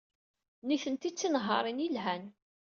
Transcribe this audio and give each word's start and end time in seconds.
Nitenti 0.67 1.09
d 1.11 1.15
tinehhaṛin 1.15 1.83
yelhan. 1.83 2.23